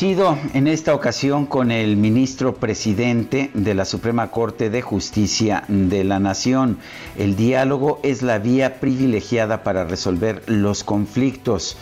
[0.00, 6.20] En esta ocasión con el ministro presidente de la Suprema Corte de Justicia de la
[6.20, 6.78] Nación.
[7.16, 11.76] El diálogo es la vía privilegiada para resolver los conflictos.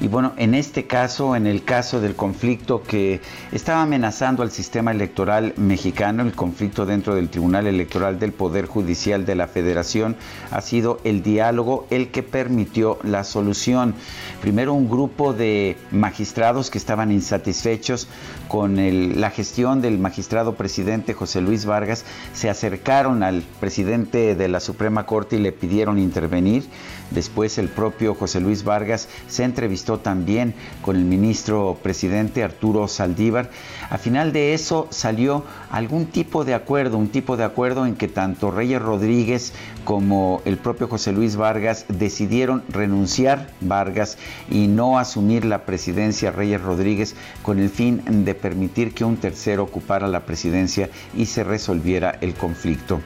[0.00, 3.20] Y bueno, en este caso, en el caso del conflicto que
[3.52, 9.24] estaba amenazando al sistema electoral mexicano, el conflicto dentro del Tribunal Electoral del Poder Judicial
[9.24, 10.16] de la Federación,
[10.50, 13.94] ha sido el diálogo el que permitió la solución.
[14.42, 18.08] Primero un grupo de magistrados que estaban insatisfechos
[18.48, 18.76] con
[19.20, 25.06] la gestión del magistrado presidente José Luis Vargas se acercaron al presidente de la Suprema
[25.06, 26.64] Corte y le pidieron intervenir.
[27.10, 29.44] Después el propio José Luis Vargas se
[29.84, 33.50] también con el ministro presidente Arturo Saldívar.
[33.90, 38.08] A final de eso salió algún tipo de acuerdo, un tipo de acuerdo en que
[38.08, 39.52] tanto Reyes Rodríguez
[39.84, 44.18] como el propio José Luis Vargas decidieron renunciar Vargas
[44.50, 49.64] y no asumir la presidencia Reyes Rodríguez con el fin de permitir que un tercero
[49.64, 53.00] ocupara la presidencia y se resolviera el conflicto.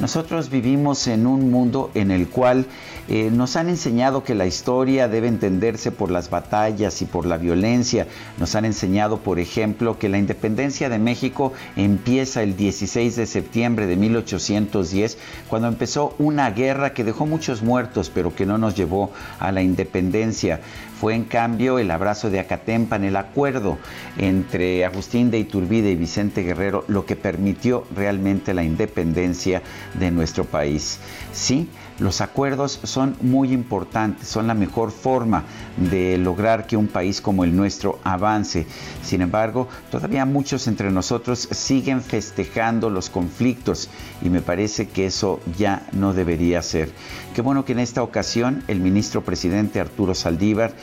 [0.00, 2.66] Nosotros vivimos en un mundo en el cual
[3.08, 7.36] eh, nos han enseñado que la historia debe entenderse por las batallas y por la
[7.36, 8.06] violencia.
[8.38, 13.86] Nos han enseñado, por ejemplo, que la independencia de México empieza el 16 de septiembre
[13.86, 19.10] de 1810, cuando empezó una guerra que dejó muchos muertos, pero que no nos llevó
[19.40, 20.60] a la independencia.
[21.00, 23.78] Fue en cambio el abrazo de Acatempan, el acuerdo
[24.16, 29.62] entre Agustín de Iturbide y Vicente Guerrero, lo que permitió realmente la independencia
[29.94, 30.98] de nuestro país.
[31.32, 31.68] Sí,
[31.98, 35.44] los acuerdos son muy importantes, son la mejor forma
[35.76, 38.66] de lograr que un país como el nuestro avance.
[39.02, 43.90] Sin embargo, todavía muchos entre nosotros siguen festejando los conflictos
[44.22, 46.92] y me parece que eso ya no debería ser.
[47.34, 50.74] Qué bueno que en esta ocasión el ministro presidente Arturo Saldívar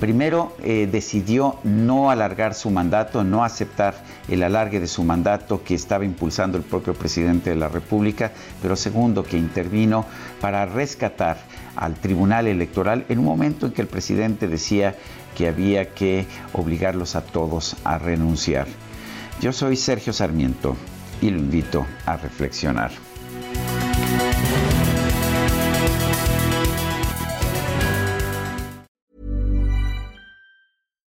[0.00, 5.74] primero eh, decidió no alargar su mandato, no aceptar el alargue de su mandato que
[5.74, 10.06] estaba impulsando el propio presidente de la República, pero segundo que intervino
[10.40, 11.38] para rescatar
[11.76, 14.94] al Tribunal Electoral en un momento en que el presidente decía
[15.36, 18.66] que había que obligarlos a todos a renunciar.
[19.40, 20.76] Yo soy Sergio Sarmiento
[21.20, 22.92] y lo invito a reflexionar.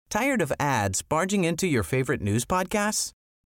[0.08, 3.12] Tired of ads barging into your favorite news podcasts?